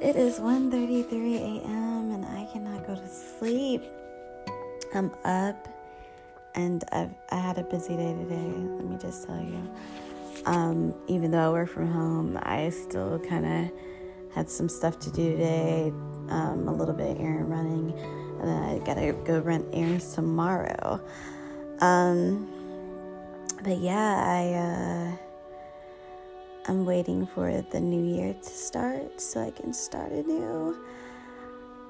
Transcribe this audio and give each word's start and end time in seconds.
it 0.00 0.16
is 0.16 0.38
1:33 0.38 1.36
a.m. 1.36 2.12
and 2.12 2.24
I 2.24 2.48
cannot 2.52 2.86
go 2.86 2.94
to 2.94 3.08
sleep. 3.08 3.82
I'm 4.94 5.10
up 5.24 5.68
and 6.54 6.84
I've, 6.92 7.14
I 7.30 7.36
had 7.36 7.58
a 7.58 7.64
busy 7.64 7.96
day 7.96 8.14
today. 8.14 8.52
Let 8.76 8.84
me 8.84 8.96
just 8.98 9.26
tell 9.26 9.40
you. 9.40 9.70
Um, 10.46 10.94
even 11.08 11.30
though 11.30 11.48
I 11.48 11.50
work 11.50 11.68
from 11.68 11.90
home, 11.90 12.38
I 12.42 12.70
still 12.70 13.18
kind 13.18 13.44
of 13.44 14.34
had 14.34 14.48
some 14.48 14.68
stuff 14.68 14.98
to 15.00 15.10
do 15.10 15.32
today. 15.32 15.92
Um, 16.28 16.68
a 16.68 16.72
little 16.72 16.94
bit 16.94 17.16
of 17.16 17.20
errand 17.20 17.50
running, 17.50 17.92
and 18.40 18.48
then 18.48 18.62
I 18.62 18.78
gotta 18.84 19.12
go 19.24 19.40
run 19.40 19.66
errands 19.72 20.14
tomorrow. 20.14 21.00
Um, 21.80 22.48
but 23.62 23.78
yeah, 23.78 24.22
I. 24.24 25.14
Uh, 25.14 25.27
I'm 26.68 26.84
waiting 26.84 27.26
for 27.26 27.64
the 27.70 27.80
new 27.80 28.14
year 28.14 28.34
to 28.34 28.48
start 28.48 29.22
so 29.22 29.40
I 29.40 29.50
can 29.50 29.72
start 29.72 30.12
anew. 30.12 30.78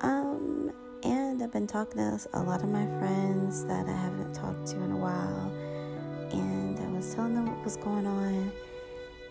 Um, 0.03 0.73
and 1.03 1.43
I've 1.43 1.53
been 1.53 1.67
talking 1.67 1.97
to 1.97 2.21
a 2.35 2.41
lot 2.41 2.63
of 2.63 2.69
my 2.69 2.87
friends 3.01 3.65
that 3.65 3.89
I 3.89 3.93
haven't 3.93 4.35
talked 4.35 4.69
to 4.69 4.77
in 4.77 4.93
a 4.93 4.97
while, 4.97 5.51
and 6.31 6.79
I 6.79 6.87
was 6.97 7.13
telling 7.13 7.35
them 7.35 7.47
what 7.47 7.65
was 7.65 7.77
going 7.77 8.07
on. 8.07 8.53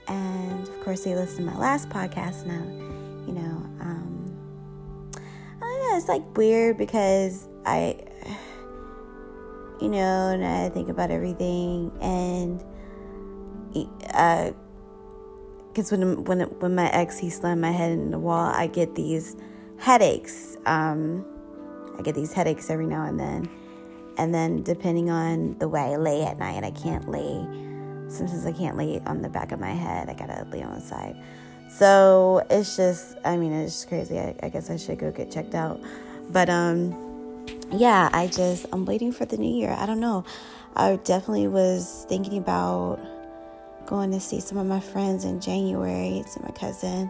And 0.10 0.68
of 0.68 0.82
course, 0.82 1.06
they 1.06 1.16
listened 1.16 1.48
to 1.48 1.54
my 1.54 1.58
last 1.58 1.88
podcast. 1.88 2.46
Now, 2.46 2.64
you 3.26 3.32
know, 3.32 3.64
um, 3.80 4.36
I 5.16 5.60
don't 5.62 5.92
know, 5.92 5.98
it's 5.98 6.10
like 6.10 6.36
weird 6.36 6.78
because 6.78 7.48
I, 7.66 8.04
you 9.80 9.88
know, 9.88 10.28
and 10.28 10.46
I 10.46 10.68
think 10.68 10.90
about 10.90 11.10
everything 11.10 11.90
and. 12.02 12.62
Uh, 14.14 14.52
because 15.78 15.92
when 15.92 16.24
when 16.24 16.40
when 16.60 16.74
my 16.74 16.90
ex 16.90 17.20
he 17.20 17.30
slammed 17.30 17.62
my 17.62 17.70
head 17.70 17.92
in 17.92 18.10
the 18.10 18.18
wall, 18.18 18.52
I 18.52 18.66
get 18.66 18.96
these 18.96 19.36
headaches. 19.78 20.58
Um, 20.66 21.24
I 22.00 22.02
get 22.02 22.16
these 22.16 22.34
headaches 22.34 22.72
every 22.72 22.88
now 22.88 23.06
and 23.06 23.20
then, 23.20 23.48
and 24.18 24.34
then 24.34 24.64
depending 24.64 25.12
on 25.12 25.56
the 25.60 25.70
way 25.70 25.82
I 25.82 25.98
lay 25.98 26.24
at 26.24 26.40
night, 26.40 26.64
I 26.64 26.72
can't 26.72 27.08
lay. 27.08 27.46
Sometimes 28.10 28.44
I 28.48 28.54
can't 28.54 28.76
lay 28.76 29.00
on 29.06 29.22
the 29.22 29.30
back 29.30 29.52
of 29.52 29.60
my 29.60 29.70
head. 29.70 30.10
I 30.10 30.16
gotta 30.16 30.48
lay 30.52 30.64
on 30.64 30.74
the 30.74 30.82
side. 30.82 31.16
So 31.70 32.44
it's 32.50 32.76
just, 32.76 33.16
I 33.24 33.38
mean, 33.38 33.54
it's 33.54 33.74
just 33.74 33.88
crazy. 33.88 34.18
I, 34.18 34.34
I 34.42 34.50
guess 34.50 34.72
I 34.72 34.78
should 34.78 34.98
go 34.98 35.12
get 35.12 35.30
checked 35.30 35.54
out. 35.54 35.80
But 36.32 36.50
um, 36.50 37.46
yeah, 37.72 38.10
I 38.14 38.26
just 38.26 38.66
I'm 38.72 38.84
waiting 38.86 39.12
for 39.12 39.26
the 39.26 39.38
new 39.38 39.54
year. 39.56 39.76
I 39.78 39.86
don't 39.86 40.00
know. 40.00 40.26
I 40.76 40.96
definitely 40.96 41.48
was 41.48 42.08
thinking 42.10 42.40
about 42.40 43.00
going 43.88 44.12
to 44.12 44.20
see 44.20 44.40
some 44.40 44.58
of 44.58 44.68
my 44.68 44.80
friends 44.80 45.26
in 45.26 45.42
January, 45.42 46.24
see 46.28 46.40
my 46.44 46.52
cousin, 46.52 47.10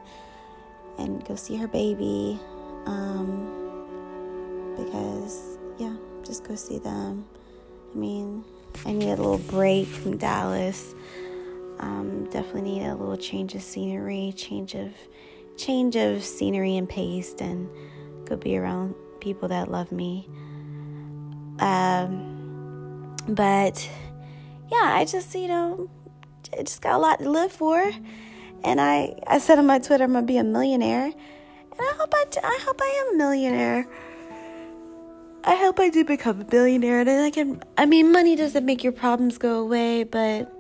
and 0.97 1.25
go 1.25 1.35
see 1.35 1.57
her 1.57 1.67
baby. 1.67 2.39
Um, 2.85 3.53
because, 4.77 5.57
yeah, 5.77 5.95
just 6.23 6.43
go 6.43 6.55
see 6.55 6.77
them. 6.77 7.25
I 7.93 7.97
mean, 7.97 8.45
I 8.85 8.93
need 8.93 9.07
a 9.07 9.15
little 9.15 9.39
break 9.39 9.87
from 9.87 10.17
Dallas. 10.17 10.93
Um, 11.79 12.25
definitely 12.29 12.61
need 12.61 12.87
a 12.87 12.95
little 12.95 13.17
change 13.17 13.55
of 13.55 13.61
scenery, 13.61 14.33
change 14.35 14.75
of 14.75 14.93
change 15.57 15.95
of 15.95 16.23
scenery 16.23 16.77
and 16.77 16.87
pace, 16.87 17.35
and 17.39 17.69
go 18.25 18.35
be 18.35 18.57
around 18.57 18.95
people 19.19 19.47
that 19.49 19.69
love 19.71 19.91
me. 19.91 20.27
Um, 21.59 23.15
but 23.27 23.89
yeah, 24.71 24.93
I 24.95 25.05
just 25.05 25.33
you 25.35 25.47
know 25.47 25.89
I 26.57 26.63
just 26.63 26.81
got 26.81 26.95
a 26.95 26.97
lot 26.97 27.19
to 27.19 27.29
live 27.29 27.51
for. 27.51 27.91
And 28.63 28.81
I, 28.81 29.15
I 29.27 29.39
said 29.39 29.59
on 29.59 29.65
my 29.65 29.79
Twitter, 29.79 30.03
I'm 30.03 30.13
gonna 30.13 30.25
be 30.25 30.37
a 30.37 30.43
millionaire. 30.43 31.05
And 31.05 31.79
I 31.79 31.93
hope 31.97 32.13
I, 32.13 32.25
I 32.43 32.59
hope 32.61 32.81
I 32.81 33.05
am 33.05 33.15
a 33.15 33.17
millionaire. 33.17 33.87
I 35.43 35.55
hope 35.55 35.79
I 35.79 35.89
do 35.89 36.03
become 36.03 36.41
a 36.41 36.43
billionaire. 36.43 36.99
And 37.01 37.09
I 37.09 37.29
can, 37.29 37.63
I 37.77 37.85
mean, 37.85 38.11
money 38.11 38.35
doesn't 38.35 38.65
make 38.65 38.83
your 38.83 38.93
problems 38.93 39.37
go 39.37 39.59
away, 39.59 40.03
but 40.03 40.51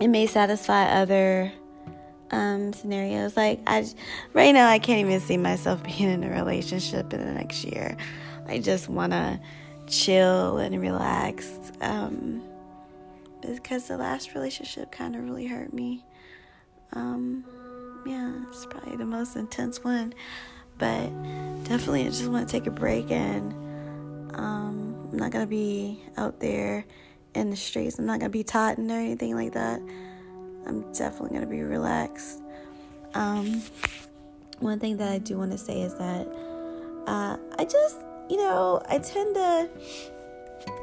it 0.00 0.08
may 0.08 0.26
satisfy 0.26 0.84
other 0.84 1.52
um, 2.30 2.72
scenarios. 2.72 3.36
Like 3.36 3.60
I, 3.66 3.86
right 4.34 4.52
now, 4.52 4.68
I 4.68 4.78
can't 4.78 5.00
even 5.00 5.20
see 5.20 5.36
myself 5.36 5.82
being 5.84 6.10
in 6.10 6.24
a 6.24 6.30
relationship 6.30 7.12
in 7.12 7.24
the 7.24 7.32
next 7.32 7.64
year. 7.64 7.96
I 8.46 8.58
just 8.58 8.88
wanna 8.88 9.40
chill 9.86 10.58
and 10.58 10.80
relax. 10.80 11.50
Um, 11.80 12.42
because 13.42 13.88
the 13.88 13.96
last 13.96 14.34
relationship 14.34 14.90
kind 14.90 15.16
of 15.16 15.24
really 15.24 15.46
hurt 15.46 15.72
me. 15.72 16.04
Um, 16.92 17.44
yeah, 18.06 18.32
it's 18.48 18.66
probably 18.66 18.96
the 18.96 19.04
most 19.04 19.36
intense 19.36 19.84
one, 19.84 20.14
but 20.78 21.08
definitely 21.64 22.02
I 22.02 22.08
just 22.08 22.26
want 22.26 22.48
to 22.48 22.52
take 22.52 22.66
a 22.66 22.70
break 22.70 23.10
and 23.10 23.52
um, 24.34 25.08
I'm 25.12 25.18
not 25.18 25.30
gonna 25.30 25.46
be 25.46 26.02
out 26.16 26.40
there 26.40 26.84
in 27.34 27.50
the 27.50 27.56
streets. 27.56 27.98
I'm 27.98 28.06
not 28.06 28.20
gonna 28.20 28.30
be 28.30 28.44
totting 28.44 28.90
or 28.90 28.98
anything 28.98 29.34
like 29.34 29.52
that. 29.52 29.80
I'm 30.66 30.92
definitely 30.92 31.30
gonna 31.30 31.50
be 31.50 31.62
relaxed. 31.62 32.42
Um, 33.14 33.62
one 34.60 34.78
thing 34.78 34.96
that 34.98 35.08
I 35.08 35.18
do 35.18 35.38
want 35.38 35.52
to 35.52 35.58
say 35.58 35.80
is 35.80 35.94
that 35.94 36.26
uh, 37.06 37.36
I 37.58 37.64
just, 37.64 37.96
you 38.28 38.36
know, 38.36 38.82
I 38.88 38.98
tend 38.98 39.34
to, 39.34 39.68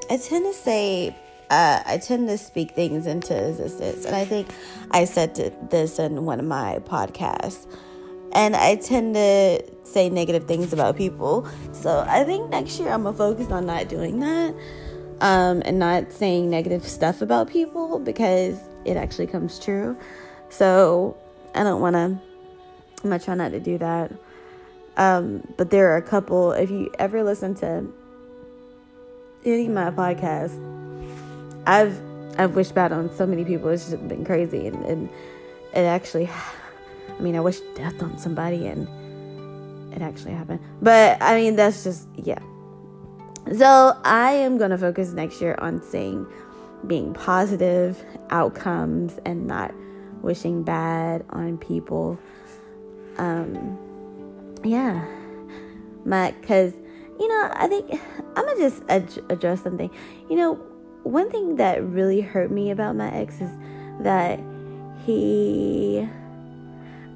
I 0.10 0.18
tend 0.18 0.46
to 0.46 0.54
say 0.54 1.16
uh, 1.50 1.82
I 1.86 1.98
tend 1.98 2.28
to 2.30 2.38
speak 2.38 2.72
things 2.72 3.06
into 3.06 3.36
existence. 3.50 4.06
And 4.06 4.16
I 4.16 4.26
think 4.26 4.50
I 4.92 5.06
said 5.06 5.36
this 5.70 6.00
in 6.00 6.26
one 6.26 6.40
of 6.40 6.46
my 6.46 6.80
podcasts. 6.86 7.68
And 8.34 8.56
I 8.56 8.76
tend 8.76 9.16
to 9.16 9.64
say 9.84 10.10
negative 10.10 10.46
things 10.46 10.74
about 10.74 10.98
people. 10.98 11.48
So 11.72 12.06
I 12.08 12.24
think 12.24 12.50
next 12.50 12.80
year 12.80 12.90
I'm 12.90 13.04
going 13.04 13.14
to 13.14 13.18
focus 13.18 13.52
on 13.52 13.66
not 13.66 13.88
doing 13.88 14.20
that 14.20 14.54
um, 15.22 15.62
and 15.66 15.80
not 15.80 16.12
saying 16.12 16.50
negative 16.50 16.86
stuff 16.86 17.22
about 17.22 17.50
people 17.50 18.00
because 18.00 18.60
it 18.84 18.98
actually 18.98 19.28
comes 19.28 19.58
true. 19.60 19.98
So 20.50 21.16
I 21.54 21.64
don't 21.64 21.80
want 21.80 21.96
to, 21.96 22.00
I'm 23.04 23.10
going 23.10 23.20
to 23.20 23.26
try 23.26 23.36
not 23.36 23.52
to 23.52 23.60
do 23.60 23.78
that. 23.78 24.12
Um, 24.98 25.48
but 25.58 25.70
there 25.70 25.92
are 25.92 25.98
a 25.98 26.02
couple, 26.02 26.52
if 26.52 26.70
you 26.70 26.92
ever 27.00 27.24
listen 27.24 27.56
to 27.56 27.86
any 29.46 29.68
of 29.68 29.74
my 29.74 29.92
podcasts, 29.92 30.75
I've 31.68 32.00
I've 32.38 32.56
wished 32.56 32.76
bad 32.76 32.92
on 32.92 33.14
so 33.16 33.26
many 33.26 33.46
people. 33.46 33.70
It's 33.70 33.90
just 33.90 34.08
been 34.08 34.26
crazy, 34.26 34.68
and, 34.68 34.84
and 34.86 35.10
it 35.74 35.80
actually, 35.80 36.30
I 36.30 37.22
mean, 37.22 37.36
I 37.36 37.40
wish 37.40 37.60
death 37.76 38.02
on 38.02 38.18
somebody, 38.18 38.68
and 38.68 38.88
it 39.94 40.02
actually 40.02 40.34
happened. 40.34 40.60
But 40.82 41.18
I 41.22 41.36
mean, 41.36 41.56
that's 41.56 41.84
just 41.84 42.08
yeah. 42.16 42.40
So 43.58 43.98
I 44.04 44.32
am 44.32 44.58
gonna 44.58 44.78
focus 44.78 45.14
next 45.14 45.42
year 45.42 45.56
on 45.60 45.82
saying 45.82 46.26
being 46.88 47.14
positive 47.14 48.04
outcomes 48.30 49.20
and 49.26 49.48
not 49.48 49.74
wishing 50.22 50.64
bad 50.64 51.24
on 51.30 51.58
people. 51.58 52.20
Um, 53.18 53.78
yeah, 54.64 55.06
my 56.06 56.32
because 56.42 56.74
you 57.20 57.28
know 57.28 57.50
I 57.54 57.68
think 57.68 57.92
I'm 58.36 58.46
gonna 58.46 58.58
just 58.58 58.84
ad- 58.90 59.24
address 59.30 59.62
something. 59.62 59.90
You 60.30 60.36
know 60.36 60.75
one 61.06 61.30
thing 61.30 61.58
that 61.58 61.84
really 61.84 62.20
hurt 62.20 62.50
me 62.50 62.72
about 62.72 62.96
my 62.96 63.12
ex 63.12 63.40
is 63.40 63.52
that 64.00 64.40
he 65.06 66.08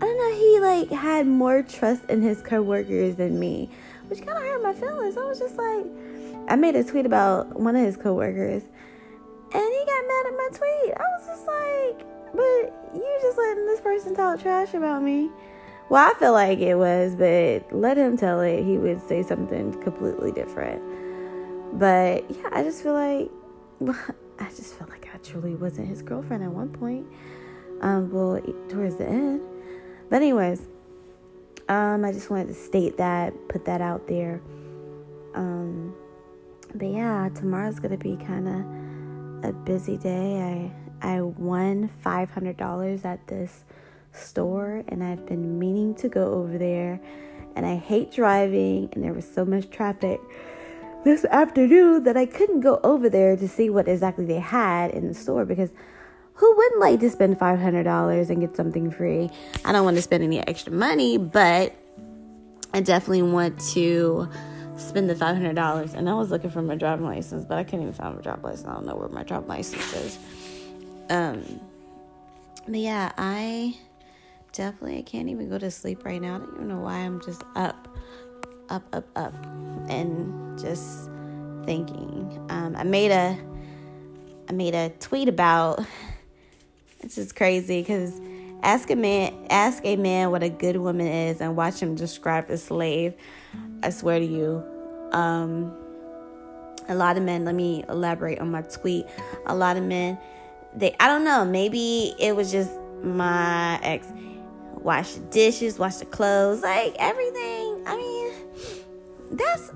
I 0.02 0.06
don't 0.06 0.18
know, 0.18 0.36
he 0.36 0.60
like 0.60 0.90
had 0.92 1.28
more 1.28 1.64
trust 1.64 2.06
in 2.06 2.22
his 2.22 2.42
coworkers 2.42 3.16
than 3.16 3.40
me, 3.40 3.70
which 4.08 4.26
kind 4.26 4.38
of 4.38 4.44
hurt 4.44 4.64
my 4.64 4.74
feelings. 4.74 5.18
I 5.18 5.26
was 5.26 5.40
just 5.40 5.58
like, 5.58 5.86
I 6.48 6.56
made 6.56 6.76
a 6.76 6.84
tweet 6.84 7.06
about 7.06 7.60
one 7.60 7.76
of 7.76 7.84
his 7.84 7.98
coworkers, 7.98 8.64
and 8.64 8.72
he 9.54 9.86
got 9.86 10.08
mad 10.08 10.26
at 10.28 10.34
my 10.38 10.50
tweet. 10.54 10.94
I 10.96 11.04
was 11.18 11.26
just 11.26 11.48
like, 11.48 12.08
but 12.34 12.96
you 12.96 13.20
just 13.22 13.38
letting 13.38 13.66
this 13.66 13.82
person 13.82 14.16
talk 14.16 14.40
trash 14.40 14.74
about 14.74 15.02
me. 15.02 15.30
Well, 15.90 16.10
I 16.10 16.18
feel 16.20 16.34
like 16.34 16.60
it 16.60 16.76
was, 16.76 17.16
but 17.16 17.76
let 17.76 17.98
him 17.98 18.16
tell 18.16 18.40
it. 18.42 18.64
He 18.64 18.78
would 18.78 19.02
say 19.08 19.24
something 19.24 19.82
completely 19.82 20.32
different. 20.32 20.82
But 21.78 22.30
yeah, 22.30 22.50
I 22.52 22.64
just 22.64 22.84
feel 22.84 22.94
like 22.94 23.30
I 24.40 24.50
just 24.50 24.74
felt 24.76 24.90
like 24.90 25.10
I 25.14 25.18
truly 25.18 25.56
wasn't 25.56 25.88
his 25.88 26.02
girlfriend 26.02 26.44
at 26.44 26.52
one 26.52 26.70
point. 26.70 27.08
Um, 27.82 28.12
well, 28.12 28.42
towards 28.68 28.98
the 28.98 29.06
end. 29.06 29.42
But 30.10 30.18
anyways, 30.18 30.68
um, 31.70 32.04
I 32.04 32.12
just 32.12 32.30
wanted 32.30 32.48
to 32.48 32.54
state 32.54 32.98
that, 32.98 33.34
put 33.48 33.66
that 33.66 33.80
out 33.80 34.08
there. 34.08 34.42
Um, 35.36 35.96
but 36.76 36.88
yeah, 36.88 37.30
tomorrow's 37.34 37.80
gonna 37.80 37.98
be 37.98 38.18
kind 38.18 38.48
of 38.48 39.50
a 39.50 39.54
busy 39.54 39.98
day. 39.98 40.72
I 41.02 41.16
I 41.16 41.22
won 41.22 41.90
five 42.02 42.30
hundred 42.30 42.58
dollars 42.58 43.06
at 43.06 43.26
this 43.28 43.64
store, 44.12 44.84
and 44.88 45.04
I've 45.04 45.26
been 45.26 45.58
meaning 45.58 45.96
to 45.96 46.10
go 46.10 46.34
over 46.34 46.58
there. 46.58 47.00
And 47.56 47.66
I 47.66 47.76
hate 47.76 48.12
driving, 48.12 48.90
and 48.94 49.04
there 49.04 49.14
was 49.14 49.30
so 49.32 49.46
much 49.46 49.70
traffic 49.70 50.20
this 51.04 51.26
afternoon 51.26 52.04
that 52.04 52.18
I 52.18 52.26
couldn't 52.26 52.62
go 52.62 52.80
over 52.84 53.10
there 53.10 53.36
to 53.38 53.48
see 53.48 53.70
what 53.70 53.88
exactly 53.88 54.26
they 54.26 54.40
had 54.40 54.92
in 54.92 55.08
the 55.08 55.14
store 55.14 55.46
because 55.46 55.72
who 56.34 56.56
wouldn't 56.56 56.80
like 56.80 57.00
to 57.02 57.10
spend 57.10 57.38
$500 57.38 58.30
and 58.30 58.42
get 58.42 58.56
something 58.56 58.92
free? 58.92 59.30
I 59.66 59.72
don't 59.72 59.84
want 59.84 59.98
to 59.98 60.02
spend 60.02 60.24
any 60.24 60.40
extra 60.48 60.72
money, 60.72 61.18
but 61.18 61.76
I 62.74 62.82
definitely 62.82 63.24
want 63.24 63.60
to 63.72 64.30
spend 64.78 65.10
the 65.10 65.16
$500. 65.16 65.94
And 65.94 66.10
I 66.10 66.14
was 66.14 66.32
looking 66.32 66.50
for 66.50 66.62
my 66.62 66.76
driving 66.76 67.06
license, 67.06 67.44
but 67.44 67.58
I 67.58 67.64
couldn't 67.64 67.82
even 67.82 67.94
find 67.94 68.16
my 68.16 68.22
driving 68.22 68.44
license. 68.44 68.68
I 68.68 68.74
don't 68.74 68.86
know 68.86 68.96
where 68.96 69.10
my 69.10 69.24
driving 69.24 69.50
license 69.50 69.94
is. 69.94 70.20
Um, 71.10 71.60
but 72.66 72.80
yeah, 72.80 73.12
I 73.18 73.76
definitely 74.54 75.00
I 75.00 75.02
can't 75.02 75.30
even 75.30 75.50
go 75.50 75.58
to 75.58 75.72
sleep 75.72 76.06
right 76.06 76.22
now. 76.22 76.36
I 76.36 76.38
don't 76.40 76.56
even 76.56 76.68
know 76.68 76.80
why 76.80 76.98
I'm 76.98 77.22
just 77.22 77.44
up, 77.56 77.88
up, 78.70 78.84
up, 78.94 79.06
up, 79.16 79.34
and 79.90 80.58
just 80.60 81.10
thinking. 81.66 82.46
Um, 82.50 82.76
I 82.76 82.84
made 82.84 83.12
a 83.12 83.38
I 84.50 84.52
made 84.52 84.76
a 84.76 84.90
tweet 85.00 85.30
about 85.30 85.86
it's 87.02 87.16
just 87.16 87.36
crazy 87.36 87.82
because 87.82 88.20
ask 88.64 88.90
a 88.90 88.96
man 88.96 89.34
ask 89.50 89.86
a 89.86 89.96
man 89.96 90.32
what 90.32 90.44
a 90.44 90.50
good 90.50 90.78
woman 90.78 91.08
is 91.08 91.42
and 91.42 91.56
watch 91.56 91.80
him 91.80 91.96
describe 91.96 92.50
a 92.50 92.58
slave. 92.58 93.14
I 93.84 93.90
swear 93.90 94.20
to 94.20 94.26
you. 94.26 94.64
Um, 95.12 95.76
a 96.88 96.96
lot 96.96 97.18
of 97.18 97.24
men, 97.24 97.46
let 97.46 97.56
me 97.56 97.84
elaborate 97.88 98.40
on 98.40 98.52
my 98.52 98.64
tweet. 98.64 99.06
A 99.46 99.56
lot 99.56 99.78
of 99.78 99.84
men, 99.84 100.18
they 100.76 100.96
I 101.00 101.08
don't 101.08 101.24
know, 101.24 101.46
maybe 101.46 102.16
it 102.20 102.36
was 102.36 102.52
just 102.52 102.72
my 103.04 103.80
ex 103.82 104.08
wash 104.82 105.14
the 105.14 105.22
dishes, 105.22 105.78
wash 105.78 105.98
the 105.98 106.06
clothes, 106.06 106.62
like 106.62 106.96
everything. 106.98 107.84
I 107.86 107.96
mean, 107.96 108.29
that's 109.32 109.72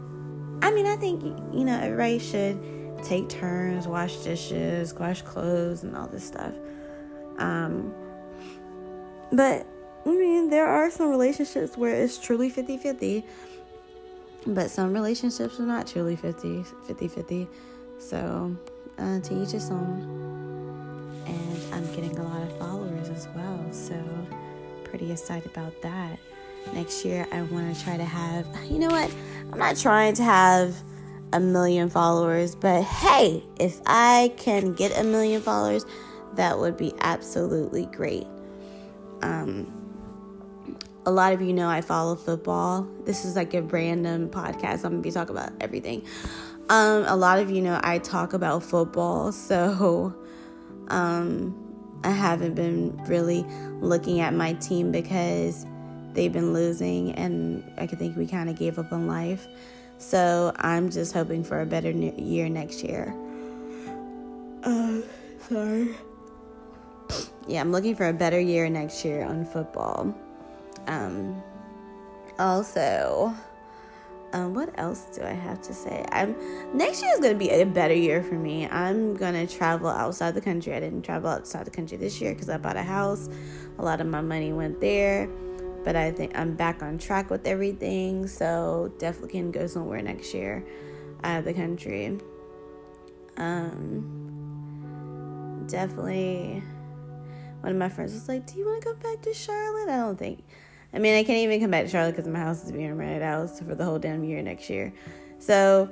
I 0.61 0.71
mean, 0.71 0.85
I 0.85 0.95
think 0.95 1.23
you 1.53 1.65
know, 1.65 1.77
everybody 1.77 2.19
should 2.19 2.57
take 3.03 3.27
turns, 3.27 3.87
wash 3.87 4.15
dishes, 4.17 4.93
wash 4.93 5.21
clothes 5.21 5.83
and 5.83 5.95
all 5.95 6.07
this 6.07 6.25
stuff. 6.25 6.53
Um, 7.37 7.93
but 9.31 9.67
I 10.05 10.09
mean, 10.09 10.49
there 10.49 10.67
are 10.67 10.89
some 10.89 11.09
relationships 11.09 11.77
where 11.77 11.95
it's 11.95 12.17
truly 12.17 12.49
50 12.49 12.77
50, 12.77 13.25
but 14.47 14.71
some 14.71 14.93
relationships 14.93 15.59
are 15.59 15.65
not 15.65 15.87
truly 15.87 16.15
50 16.15 16.63
50. 16.63 17.47
So, 17.99 18.55
uh, 18.97 19.19
to 19.19 19.43
each 19.43 19.51
his 19.51 19.69
own. 19.69 21.23
And 21.25 21.73
I'm 21.73 21.85
getting 21.95 22.17
a 22.17 22.23
lot 22.23 22.41
of 22.41 22.57
followers 22.57 23.09
as 23.09 23.27
well. 23.35 23.65
So, 23.71 23.95
pretty 24.83 25.11
excited 25.11 25.51
about 25.51 25.81
that. 25.81 26.19
Next 26.71 27.03
year, 27.03 27.27
I 27.31 27.41
want 27.43 27.75
to 27.75 27.83
try 27.83 27.97
to 27.97 28.05
have, 28.05 28.47
you 28.69 28.79
know 28.79 28.87
what? 28.87 29.13
I'm 29.51 29.59
not 29.59 29.77
trying 29.77 30.13
to 30.15 30.23
have 30.23 30.75
a 31.33 31.39
million 31.39 31.89
followers, 31.89 32.55
but 32.55 32.83
hey, 32.83 33.43
if 33.59 33.81
I 33.85 34.33
can 34.37 34.73
get 34.73 34.97
a 34.97 35.03
million 35.03 35.41
followers, 35.41 35.85
that 36.35 36.57
would 36.59 36.77
be 36.77 36.93
absolutely 37.01 37.87
great. 37.87 38.27
Um, 39.21 39.71
a 41.05 41.11
lot 41.11 41.33
of 41.33 41.41
you 41.41 41.53
know 41.53 41.67
I 41.67 41.81
follow 41.81 42.15
football. 42.15 42.87
This 43.05 43.25
is 43.25 43.35
like 43.35 43.53
a 43.53 43.61
random 43.61 44.29
podcast. 44.29 44.85
I'm 44.85 44.91
gonna 44.91 45.01
be 45.01 45.11
talking 45.11 45.35
about 45.35 45.51
everything. 45.59 46.05
Um, 46.69 47.03
a 47.05 47.15
lot 47.15 47.39
of 47.39 47.51
you 47.51 47.61
know 47.61 47.79
I 47.83 47.99
talk 47.99 48.33
about 48.33 48.63
football, 48.63 49.31
so 49.31 50.15
um, 50.89 51.99
I 52.03 52.11
haven't 52.11 52.55
been 52.55 52.95
really 53.05 53.45
looking 53.79 54.19
at 54.19 54.33
my 54.33 54.53
team 54.53 54.91
because 54.91 55.65
they've 56.13 56.31
been 56.31 56.53
losing, 56.53 57.11
and 57.13 57.63
I 57.77 57.87
could 57.87 57.99
think 57.99 58.15
we 58.17 58.27
kind 58.27 58.49
of 58.49 58.57
gave 58.57 58.79
up 58.79 58.91
on 58.91 59.07
life. 59.07 59.47
So 59.97 60.51
I'm 60.57 60.89
just 60.89 61.13
hoping 61.13 61.43
for 61.43 61.61
a 61.61 61.65
better 61.65 61.91
year 61.91 62.49
next 62.49 62.83
year. 62.83 63.15
Uh, 64.63 65.01
sorry. 65.47 65.89
Yeah, 67.47 67.61
I'm 67.61 67.71
looking 67.71 67.95
for 67.95 68.07
a 68.07 68.13
better 68.13 68.39
year 68.39 68.69
next 68.69 69.03
year 69.03 69.23
on 69.23 69.45
football. 69.45 70.15
Um, 70.87 71.41
also, 72.39 73.33
um, 74.33 74.53
what 74.53 74.77
else 74.79 75.05
do 75.15 75.23
I 75.23 75.31
have 75.31 75.61
to 75.61 75.73
say? 75.73 76.05
I'm 76.11 76.35
next 76.73 77.01
year 77.01 77.11
is 77.13 77.19
gonna 77.19 77.35
be 77.35 77.49
a 77.49 77.65
better 77.65 77.93
year 77.93 78.23
for 78.23 78.35
me. 78.35 78.67
I'm 78.67 79.15
gonna 79.15 79.45
travel 79.45 79.89
outside 79.89 80.33
the 80.33 80.41
country. 80.41 80.73
I 80.73 80.79
didn't 80.79 81.03
travel 81.03 81.29
outside 81.29 81.65
the 81.65 81.71
country 81.71 81.97
this 81.97 82.19
year 82.19 82.33
because 82.33 82.49
I 82.49 82.57
bought 82.57 82.77
a 82.77 82.83
house. 82.83 83.29
A 83.77 83.83
lot 83.83 84.01
of 84.01 84.07
my 84.07 84.21
money 84.21 84.51
went 84.51 84.81
there 84.81 85.29
but 85.83 85.95
I 85.95 86.11
think 86.11 86.37
I'm 86.37 86.55
back 86.55 86.81
on 86.83 86.97
track 86.97 87.29
with 87.29 87.45
everything. 87.47 88.27
So 88.27 88.93
definitely 88.97 89.31
can 89.31 89.51
go 89.51 89.67
somewhere 89.67 90.01
next 90.01 90.33
year 90.33 90.65
out 91.23 91.39
of 91.39 91.45
the 91.45 91.53
country. 91.53 92.19
Um, 93.37 94.45
definitely. 95.67 96.63
One 97.61 97.71
of 97.71 97.77
my 97.77 97.89
friends 97.89 98.13
was 98.13 98.27
like, 98.27 98.45
"Do 98.45 98.57
you 98.59 98.65
want 98.65 98.81
to 98.83 98.89
go 98.89 98.95
back 98.95 99.21
to 99.21 99.33
Charlotte?" 99.33 99.89
I 99.89 99.97
don't 99.97 100.17
think. 100.17 100.43
I 100.93 100.99
mean, 100.99 101.15
I 101.15 101.23
can't 101.23 101.39
even 101.39 101.59
come 101.59 101.71
back 101.71 101.85
to 101.85 101.89
Charlotte 101.89 102.15
because 102.15 102.27
my 102.27 102.39
house 102.39 102.63
is 102.63 102.71
being 102.71 102.95
rented 102.95 103.23
out 103.23 103.57
for 103.57 103.73
the 103.73 103.83
whole 103.83 103.97
damn 103.97 104.23
year 104.23 104.43
next 104.43 104.69
year. 104.69 104.93
So, 105.39 105.89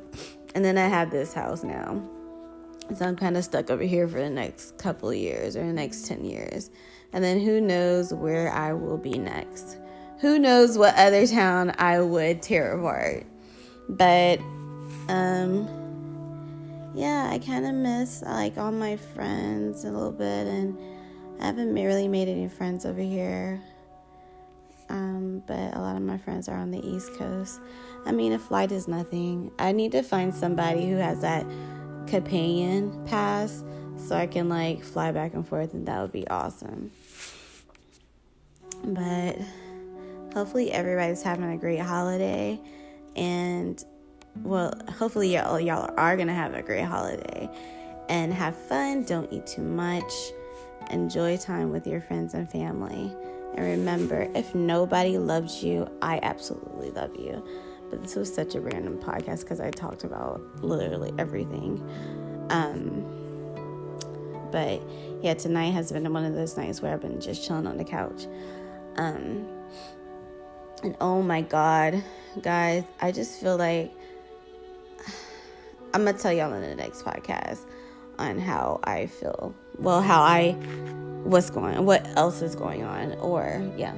and 0.53 0.63
then 0.63 0.77
I 0.77 0.87
have 0.87 1.09
this 1.09 1.33
house 1.33 1.63
now. 1.63 2.01
So 2.95 3.05
I'm 3.05 3.15
kind 3.15 3.37
of 3.37 3.43
stuck 3.43 3.69
over 3.69 3.83
here 3.83 4.07
for 4.07 4.19
the 4.19 4.29
next 4.29 4.77
couple 4.77 5.13
years 5.13 5.55
or 5.55 5.65
the 5.65 5.73
next 5.73 6.07
10 6.07 6.25
years. 6.25 6.69
And 7.13 7.23
then 7.23 7.39
who 7.39 7.61
knows 7.61 8.13
where 8.13 8.51
I 8.51 8.73
will 8.73 8.97
be 8.97 9.17
next 9.17 9.77
who 10.21 10.39
knows 10.39 10.77
what 10.77 10.95
other 10.95 11.27
town 11.27 11.73
I 11.77 11.99
would 11.99 12.41
tear 12.41 12.77
apart. 12.77 13.25
But 13.89 14.39
um 15.09 15.67
yeah, 16.93 17.29
I 17.31 17.39
kind 17.39 17.65
of 17.65 17.73
miss 17.73 18.21
like 18.21 18.57
all 18.57 18.71
my 18.71 18.97
friends 18.97 19.83
a 19.83 19.91
little 19.91 20.11
bit 20.11 20.47
and 20.47 20.77
I 21.39 21.45
haven't 21.45 21.73
really 21.73 22.07
made 22.07 22.27
any 22.27 22.47
friends 22.47 22.85
over 22.85 23.01
here. 23.01 23.59
Um, 24.89 25.41
but 25.47 25.73
a 25.73 25.79
lot 25.79 25.95
of 25.95 26.01
my 26.01 26.17
friends 26.17 26.49
are 26.49 26.57
on 26.57 26.69
the 26.69 26.85
East 26.85 27.13
Coast. 27.15 27.61
I 28.05 28.11
mean, 28.11 28.33
a 28.33 28.39
flight 28.39 28.71
is 28.71 28.89
nothing. 28.89 29.51
I 29.57 29.71
need 29.71 29.93
to 29.93 30.03
find 30.03 30.35
somebody 30.35 30.89
who 30.89 30.97
has 30.97 31.21
that 31.21 31.45
companion 32.07 33.05
pass 33.05 33.63
so 33.95 34.15
I 34.15 34.27
can 34.27 34.49
like 34.49 34.83
fly 34.83 35.13
back 35.13 35.33
and 35.33 35.47
forth, 35.47 35.73
and 35.73 35.87
that 35.87 36.01
would 36.01 36.11
be 36.11 36.27
awesome. 36.27 36.91
But 38.83 39.37
hopefully 40.33 40.71
everybody's 40.71 41.21
having 41.21 41.51
a 41.51 41.57
great 41.57 41.79
holiday 41.79 42.59
and 43.15 43.83
well 44.43 44.73
hopefully 44.97 45.33
y'all, 45.33 45.59
y'all 45.59 45.93
are 45.97 46.15
gonna 46.15 46.33
have 46.33 46.53
a 46.53 46.61
great 46.61 46.85
holiday 46.85 47.49
and 48.09 48.33
have 48.33 48.55
fun. 48.55 49.03
Don't 49.03 49.31
eat 49.31 49.47
too 49.47 49.61
much. 49.61 50.11
Enjoy 50.89 51.37
time 51.37 51.71
with 51.71 51.87
your 51.87 52.01
friends 52.01 52.33
and 52.33 52.49
family. 52.51 53.15
And 53.55 53.65
remember 53.65 54.29
if 54.35 54.55
nobody 54.55 55.17
loves 55.17 55.63
you 55.63 55.89
i 56.01 56.19
absolutely 56.21 56.91
love 56.91 57.15
you. 57.17 57.43
But 57.89 58.01
this 58.03 58.15
was 58.15 58.33
such 58.33 58.55
a 58.55 58.61
random 58.61 58.97
podcast 58.97 59.41
because 59.41 59.59
i 59.59 59.69
talked 59.71 60.03
about 60.03 60.41
literally 60.61 61.13
everything. 61.17 61.81
Um 62.49 63.05
but 64.51 64.81
yeah 65.21 65.33
tonight 65.33 65.71
has 65.71 65.91
been 65.91 66.11
one 66.11 66.25
of 66.25 66.33
those 66.33 66.57
nights 66.57 66.81
where 66.81 66.93
i've 66.93 67.01
been 67.01 67.21
just 67.21 67.45
chilling 67.45 67.67
on 67.67 67.77
the 67.77 67.85
couch. 67.85 68.27
Um 68.97 69.47
and 70.83 70.95
oh 71.01 71.21
my 71.21 71.41
God, 71.41 72.03
guys, 72.41 72.83
I 72.99 73.11
just 73.11 73.39
feel 73.39 73.57
like 73.57 73.91
I'm 75.93 76.03
going 76.03 76.15
to 76.15 76.21
tell 76.21 76.31
y'all 76.31 76.53
in 76.53 76.61
the 76.61 76.75
next 76.75 77.03
podcast 77.03 77.65
on 78.17 78.39
how 78.39 78.79
I 78.83 79.07
feel. 79.07 79.53
Well, 79.77 80.01
how 80.01 80.21
I, 80.21 80.51
what's 81.23 81.49
going 81.49 81.83
what 81.85 82.05
else 82.17 82.41
is 82.41 82.55
going 82.55 82.83
on, 82.83 83.13
or 83.13 83.61
yeah. 83.77 83.93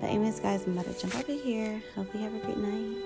But, 0.00 0.10
anyways, 0.10 0.40
guys, 0.40 0.64
I'm 0.66 0.78
about 0.78 0.92
to 0.94 1.00
jump 1.00 1.16
over 1.16 1.32
here. 1.32 1.82
Hope 1.94 2.14
you 2.14 2.20
have 2.20 2.34
a 2.34 2.38
great 2.38 2.56
night. 2.56 2.96